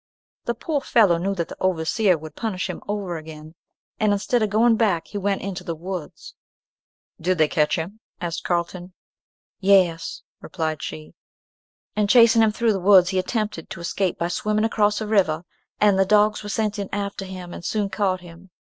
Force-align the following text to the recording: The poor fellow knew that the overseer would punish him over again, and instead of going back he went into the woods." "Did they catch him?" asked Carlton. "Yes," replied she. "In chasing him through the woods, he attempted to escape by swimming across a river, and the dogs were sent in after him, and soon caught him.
The 0.45 0.55
poor 0.55 0.81
fellow 0.81 1.19
knew 1.19 1.35
that 1.35 1.47
the 1.49 1.57
overseer 1.61 2.17
would 2.17 2.33
punish 2.35 2.67
him 2.71 2.81
over 2.87 3.17
again, 3.17 3.53
and 3.99 4.11
instead 4.13 4.41
of 4.41 4.49
going 4.49 4.75
back 4.75 5.05
he 5.05 5.19
went 5.19 5.43
into 5.43 5.63
the 5.63 5.75
woods." 5.75 6.33
"Did 7.19 7.37
they 7.37 7.47
catch 7.47 7.75
him?" 7.75 7.99
asked 8.19 8.43
Carlton. 8.43 8.93
"Yes," 9.59 10.23
replied 10.41 10.81
she. 10.81 11.13
"In 11.95 12.07
chasing 12.07 12.41
him 12.41 12.51
through 12.51 12.73
the 12.73 12.79
woods, 12.79 13.09
he 13.11 13.19
attempted 13.19 13.69
to 13.69 13.79
escape 13.79 14.17
by 14.17 14.29
swimming 14.29 14.65
across 14.65 15.01
a 15.01 15.05
river, 15.07 15.43
and 15.79 15.99
the 15.99 16.03
dogs 16.05 16.41
were 16.41 16.49
sent 16.49 16.79
in 16.79 16.89
after 16.91 17.25
him, 17.25 17.53
and 17.53 17.63
soon 17.63 17.87
caught 17.87 18.21
him. 18.21 18.49